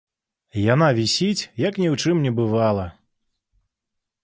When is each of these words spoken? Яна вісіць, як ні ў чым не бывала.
Яна 0.73 0.87
вісіць, 0.99 1.47
як 1.67 1.73
ні 1.83 1.87
ў 1.93 2.01
чым 2.05 2.15
не 2.25 2.31
бывала. 2.41 2.85